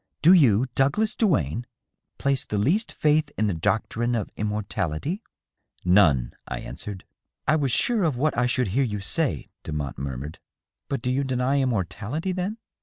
Do 0.23 0.33
you, 0.33 0.65
Douglas 0.73 1.15
Duane, 1.15 1.67
place 2.17 2.43
the 2.43 2.57
least 2.57 2.91
faith 2.91 3.29
in 3.37 3.45
the 3.45 3.53
doctrine 3.53 4.15
of 4.15 4.31
immortality 4.35 5.21
?""None," 5.85 6.33
I 6.47 6.59
answered. 6.61 7.03
"I 7.47 7.55
was 7.55 7.71
sure 7.71 8.03
of 8.03 8.17
what 8.17 8.35
I 8.35 8.47
should 8.47 8.69
hear 8.69 8.83
you 8.83 8.99
say," 8.99 9.49
Demotte 9.63 9.99
murmured." 9.99 10.39
But 10.89 11.03
do 11.03 11.11
you 11.11 11.23
deny 11.23 11.59
immortality, 11.59 12.31
then 12.31 12.57